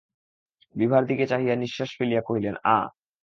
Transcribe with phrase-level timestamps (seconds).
[0.75, 2.87] বিভার দিকে চাহিয়া নিশ্বাস ফেলিয়া কহিলেন, আঃ!